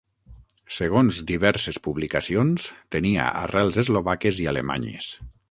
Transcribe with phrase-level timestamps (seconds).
[0.77, 2.65] Segons diverses publicacions,
[2.97, 5.13] tenia arrels eslovaques i alemanyes.